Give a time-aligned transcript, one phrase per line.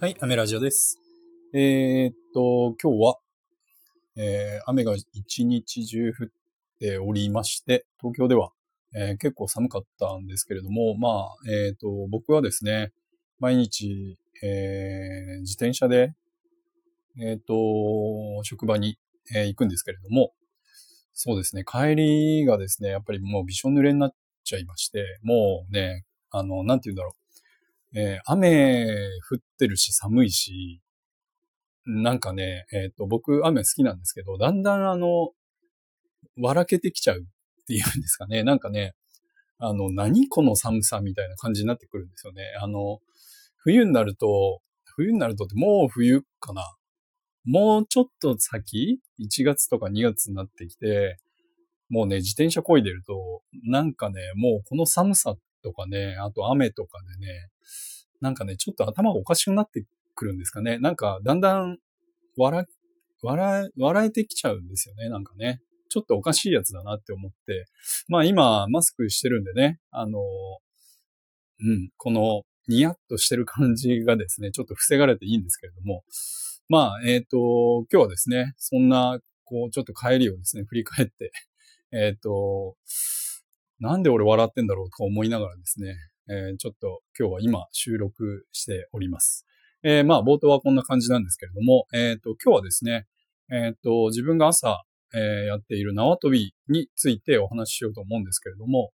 [0.00, 0.98] はい、雨ラジオです。
[1.52, 3.18] えーっと、今日は、
[4.16, 6.28] えー雨が一日中降っ
[6.78, 8.50] ておりまして、東京では、
[8.94, 12.92] えー結構寒かったんですけれども、まあ、えーっと、僕はですね、
[13.40, 16.14] 毎日、えー自転車で、
[17.20, 18.96] えーっと、職場に、
[19.34, 20.32] えー行くんですけれども、
[21.12, 24.14] そうですね、帰りがですね、やっぱりもうびしょ濡れになっ
[24.44, 27.20] ちゃいまして、もうね、あの、なんて言うんだろう。
[27.94, 28.96] えー雨
[29.30, 30.80] 降ってるし寒いし、
[31.86, 35.30] なんかね、えっ、と、僕雨好きなんですけど、だんだんあの、
[36.36, 38.42] 笑けてきちゃうっていうんですかね。
[38.44, 38.92] なんかね、
[39.58, 42.44] あの、何この寒さみたいな感じになってくるんですよね。
[42.60, 43.00] あの、
[43.56, 46.76] 冬になると、冬になるとってもう冬かな。
[47.44, 51.18] もうちょっと先 ?1 月とか2月になってきて、
[51.88, 57.48] もうね、自転車漕いでると、なんかね、もうこの寒さとかね、あと雨とかでね、
[58.20, 59.84] なんかね、ちょっと頭がおかしくなって
[60.14, 60.78] くるんですかね。
[60.78, 61.78] なんか、だんだん、
[62.36, 62.66] 笑、
[63.22, 65.60] 笑、笑えてきちゃうんですよね、なんかね。
[65.88, 67.66] ちょっとおかしいやつだなって思って。
[68.08, 70.20] まあ今、マスクしてるんでね、あの、
[71.62, 76.04] うん、この、ニヤッとしてる感じがですね、ちょっと防がれていいんですけれども。
[76.68, 81.32] まあ、えっ、と、今日はですね、そんな、こう、ちょっと帰りをですね、振り返って、
[81.92, 82.76] えっ、と、
[83.80, 85.96] なんで俺笑ってんだろうと思いながらですね、
[86.30, 89.46] えーちょっと今日は今収録しております。
[89.82, 93.06] えーまあ冒頭はこんな感じなんですけれども、えっ、と今日はですね、
[93.50, 98.92] えっ、と自分が朝、えやっている縄跳びについてお話ししようと思うんですけれども、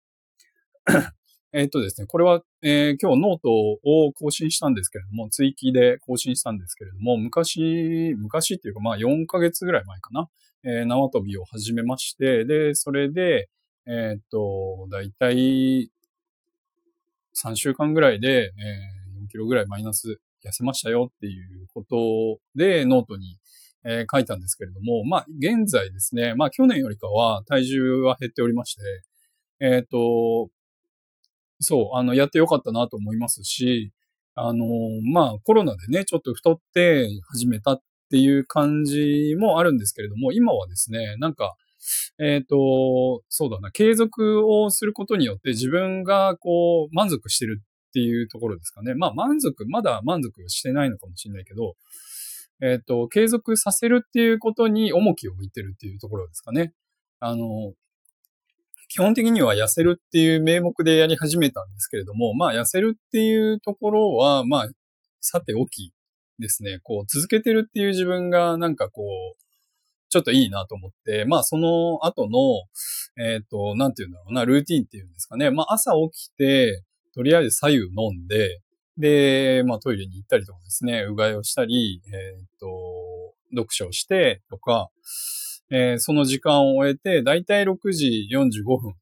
[1.53, 10.29] えっとですね、これは、え今日ノートを更新したんですけれども、追記で更新したんですけれども、昔、昔っていうかまあ4ヶ月ぐらい前かな、
[10.65, 13.49] え縄跳びを始めまして、で、それで、
[13.87, 15.91] えっと、だいたい
[17.35, 23.37] 3週間ぐらいで、えー4キロぐらいマイナス痩せましたよっていうことでノートに、
[23.85, 28.81] えー書いたんですけれども、まあ現在ですね、まあ去年よりかは体重は減っておりまして、
[29.59, 30.49] えっ、と、
[31.59, 33.93] そう、あの、やってよかったなと思いますし、
[34.36, 34.65] あの、
[35.03, 41.55] まあコロナでね、ちょっと太って始めたっていう感じもあるんですけれども、今はですね、なんか、
[42.19, 48.93] えっ、と、そうだな、継続をすることによって自分がこう満足してるっていうところですかね。
[48.93, 51.75] まあ満足、まだ満足してないのかもしれないけど、
[52.61, 56.73] えっ、と、継続させるっていうことに重きを置いてるっていうところですかね。
[57.20, 57.73] あの、
[58.87, 64.70] 基本的には痩せるっていう名目でやり始めたんですけれども、まあ痩せるっていうところは、まあ、
[65.21, 65.93] さておき
[66.39, 69.51] ですね、こう続けてるっていう自分がなんかこう、
[70.11, 72.67] ちょっといいなと思って、まあその後の、
[73.26, 75.49] えっ、と、なんていうんだろうな、ルーティンっていうんですかね。
[75.52, 76.83] まあ朝起きて、
[77.16, 78.60] とりあえず左右飲んで、
[78.98, 82.67] で、まあトイレに行ったりとかですね、うがいをしたり、えっ、と、
[83.52, 84.89] 読書をしてとか、
[85.70, 88.95] えーその時間を終えて、だいたい6時45分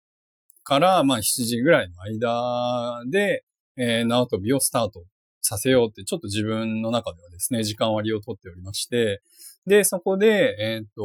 [0.64, 3.44] から、まあ7時ぐらいの間で、
[3.78, 5.04] えー縄跳びをスタート
[5.42, 9.24] させようって、ちょっと自分の中ではですね、時間割を取っておりまして、
[9.70, 11.04] で、そこで、えっ、と、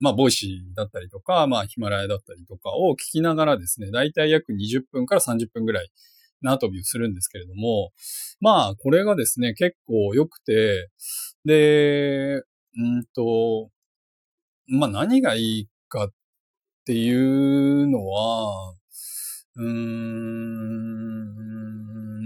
[0.00, 5.88] まあ、ボイシーだったりとか、まあ、ヒマラヤだったりとかを聞きながらですね、だいたい約20分から30分ぐらい
[6.42, 7.92] 縄跳びをするんですけれども、
[8.40, 10.90] まあ、これがですね、結構良くて、
[11.44, 12.42] で、
[12.76, 13.70] うんと、
[14.66, 16.12] まあ、何がいいかっ
[16.84, 18.74] ていうのは、
[19.54, 20.66] うーん、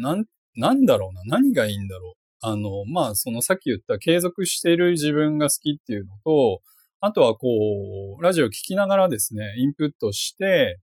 [0.01, 0.25] なん、
[0.57, 2.24] なんだろうな、何がいいんだろう。
[2.47, 6.61] あの、まあ、そのさっき言った継続している自分が好きっていうのと、
[7.01, 7.49] あとはこ
[8.19, 10.79] う、ラジオ聞きながらですね、インプットして、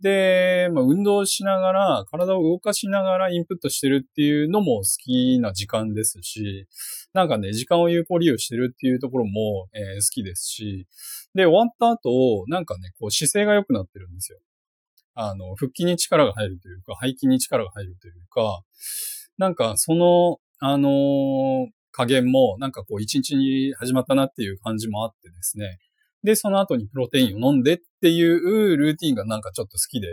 [0.00, 6.68] で、まあ、運動しながら、体を動かしながらインプットしてるっていうのも好きな時間ですし、
[7.12, 10.86] なんかね、時間を有効利用してるっていうところも、えー好きですし、
[11.34, 14.38] で、終わった後、なんかね、こう姿勢が良くなってるんですよ。
[15.14, 18.60] あの、腹筋に力が入るというか、背筋に力が入るというか、
[19.38, 21.66] なんかその、あのー
[21.96, 25.78] 加減も、なんかこう一日に始まったなっていう感じもあってですね。
[26.22, 30.08] で、その後にプロテインを飲んでっていうルーティンがなんかちょっと好きで、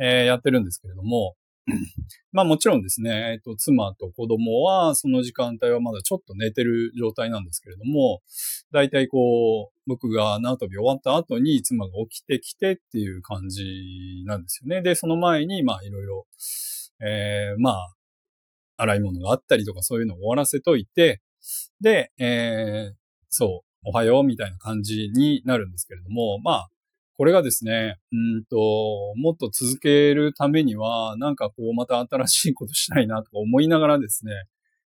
[0.00, 1.36] えーやってるんですけれども、
[2.32, 8.20] まあもちろんですね、えっ、と、妻と子供は、その時間帯はまだちょっと寝てる状態なんですけれども、
[8.72, 14.82] だいたいこう、僕が縄跳び終わった後に妻が起きてきてっていう感じなんですよね。
[14.82, 16.26] で、その前に、まあいろいろ、
[17.00, 17.94] えーまあ、
[18.76, 21.20] 洗い物があったりとかそういうのを終わらせといて、
[21.80, 26.68] で、えーそう、おはようみたいな感じになるんですけれども、まあ、
[27.18, 28.56] これがですね、うんと、
[29.16, 34.32] もっと続けるためには、なんかこう、また新しいことしたいなとか思いながらですね、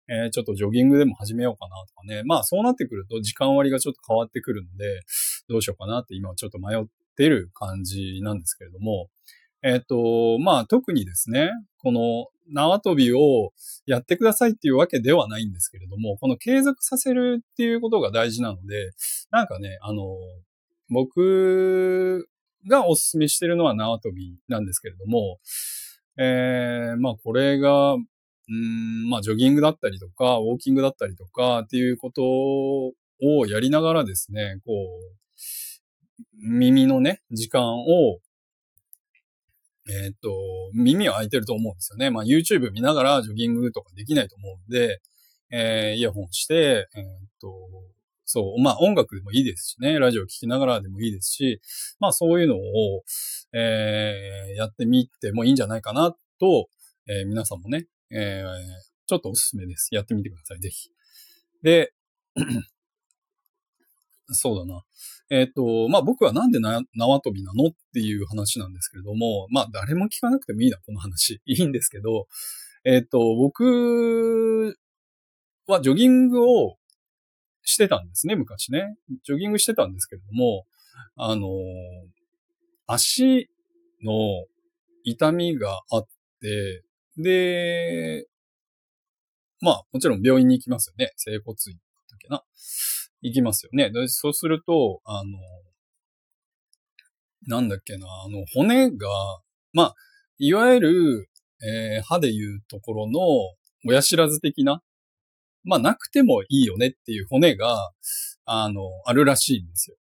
[0.09, 2.23] えー、ちょっとジョギングでも始めようかなとかね。
[2.25, 5.01] まあそうなってくると時間割がちょっと変わってくるので、
[5.49, 6.85] どうしようかなって今はちょっと迷っ
[7.17, 9.09] てる感じなんですけれども、
[9.67, 13.51] えっ、ー、と、まあ特にですね、この縄跳びを
[13.85, 18.91] やってくださいっていうわけではないんですけれども、この継続させるっていうことが大事なので、
[19.29, 20.05] なんかね、あの、
[20.89, 22.29] 僕
[22.69, 25.39] がおすすめしてるのは縄跳びなんですけれども、
[26.17, 27.97] えー、まあこれが、う
[28.49, 32.93] ん、まあジョギングだったりとか、ウォーキングだったりとかっていうことを
[33.47, 35.27] やりながらですね、こう、
[36.39, 38.19] 耳のね、時間を
[39.89, 40.31] えっ、と、
[40.73, 42.09] 耳は開いてると思うんですよね。
[42.09, 45.01] まあ YouTube 見ながらジョギングとかできないと思うんで、
[45.49, 47.03] えー、イヤホンして、えっ、
[47.39, 47.49] と、
[48.25, 51.61] そう、まあ音楽でもいいですしね、ラジオ聴きながらでもいいですし、
[51.99, 52.59] まあそういうのを、
[53.53, 56.67] えー、やってみてもいいんじゃないかなと、
[57.07, 58.53] えー、皆さんもね、えー、
[59.07, 59.95] ちょっとおすすめです。
[59.95, 60.89] やってみてください、ぜひ。
[61.63, 61.93] で、
[64.29, 64.83] そうだな。
[65.29, 66.81] えっ、ー、と、まあ、僕はなんで縄
[67.19, 71.41] 跳びなのっていう話なんですけれども、まあ、誰も聞かなくてもいいな、この話。
[71.45, 72.27] いいんですけど、
[72.83, 74.75] えっ、ー、と、僕
[75.67, 76.77] はジョギングを
[77.63, 78.95] してたんですね、昔ね。
[79.23, 80.65] ジョギングしてたんですけれども、
[81.15, 81.49] あの、
[82.85, 83.49] 足
[84.03, 84.13] の
[85.03, 86.07] 痛みがあっ
[86.41, 86.83] て、
[87.17, 88.27] で、
[89.59, 91.13] まあ、もちろん病院に行きますよね。
[91.17, 91.77] 整骨院
[92.09, 92.43] だっけな。
[93.21, 93.91] 行きますよね。
[94.07, 95.37] そうすると、あの、
[97.47, 99.07] なんだっけな、あの、骨が、
[99.73, 99.95] まあ、
[100.37, 101.29] いわゆる、
[101.61, 103.19] えー、歯で言うところの、
[103.85, 104.81] 親知らず的な、
[105.63, 107.91] まあ、なくてもいいよねっていう骨が、
[108.45, 109.97] あの、あるらしいんですよ。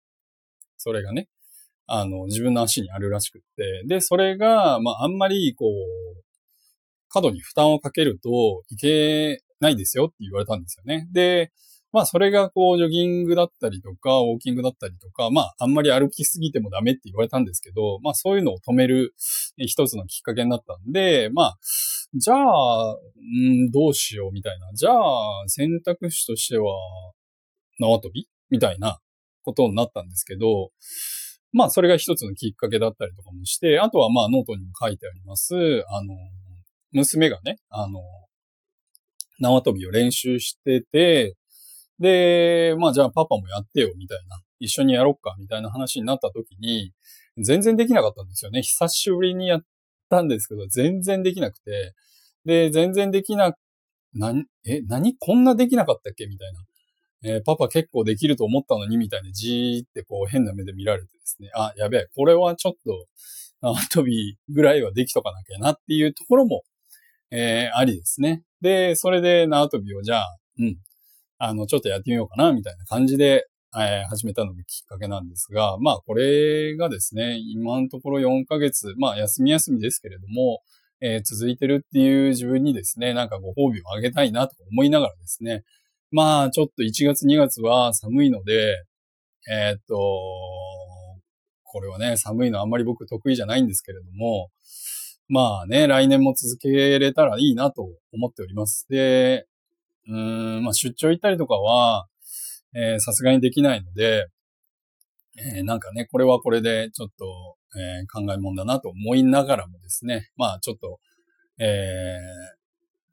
[0.76, 1.29] それがね。
[1.87, 3.85] あの、自分の足にあるらしくって。
[3.87, 6.23] で、それが、まあ、あんまり、こう、
[7.08, 11.06] 過度に負担をかけるといけないですよって言われたんですよね。
[11.12, 11.53] で、
[11.93, 19.15] まあそれがこうジョギングだったりとか、ウォーキングだったりとか、まああんまり歩きすぎてもダメって言われたんですけど、まあそういうのを止める
[19.59, 21.59] 一つのきっかけになったんで、まあ、
[22.15, 24.73] じゃあ、んどうしようみたいな。
[24.75, 26.65] じゃあ選択肢としては
[27.79, 28.99] 縄跳びみたいな
[29.43, 30.71] ことになったんですけど、
[31.53, 35.55] まあそれが一つのきっかけだったりとかもして、あとはまあノートにも書いてあります、
[35.89, 36.15] あの、
[36.93, 38.00] 娘がね、あの、
[39.41, 41.35] 縄跳びを練習してて、
[42.02, 44.43] で、まあじゃあパパもやってよ、みたいな。
[44.58, 46.93] 一緒にやろっか、みたいな話になった時に、
[47.38, 48.62] 全然できなかったんですよね。
[48.62, 49.60] 久しぶりにやっ
[50.10, 51.94] たんですけど、全然できなくて。
[52.44, 53.54] で、全然できな、
[54.14, 54.34] な、
[54.66, 56.26] え、何こんなできなかったっけ？
[56.26, 56.60] みたいな。
[57.25, 61.50] えー、パパ結構できると思ったのに、みたいな、じーってこう変な目で見られてですね。
[61.55, 63.06] あ、やべえ、これはちょっと、
[63.60, 66.64] 縄跳びぐらいはできとかなきゃなっていうところも、
[67.31, 68.43] えー、ありですね。
[68.60, 70.78] で、それで縄跳びをじゃあ、うん、
[71.44, 80.61] あの、ちょっとやってみようかな、みたいな感じで、えー、始めたのがきっかけなんですが、まあ、これがですね、今のところ4ヶ月、まあ、休み休みですけれども、
[81.00, 85.65] えー、続いてるっていう自分にですね、なんかご褒美をあげたいなと思いながらですね、
[86.12, 88.77] まあ、ちょっと1月2月は寒いので、
[89.50, 89.97] えー、っと、
[91.65, 94.50] これはね、寒いのあんまり僕得意じゃないんですけれども、
[95.27, 98.87] まあね、来年も続けれたらいいなと思っております。
[98.89, 99.46] で、
[100.09, 102.06] うん、まあ出張行ったりとかは、
[102.75, 104.27] えー、さすがにできないので、
[105.56, 110.99] えー、なんかね、これはこれでちょっと、えー、考えもんだなと思いながらもですね、まあちょっと、
[111.59, 112.63] えー、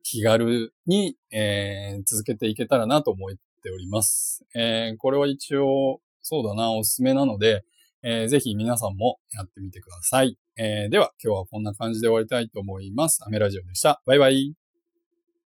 [0.03, 3.29] 気軽に、えー、続けていけたらなと思っ
[3.63, 4.45] ております。
[4.55, 7.63] えー、これは一応、そうだな、おすすめなので、
[8.01, 10.37] えー、ぜひ皆さんもやってみてください。
[10.57, 13.23] えー、では、今日はこんな感じで終わりたいと思います。
[13.25, 14.01] アメラジオでした。
[14.05, 14.58] バイバイ。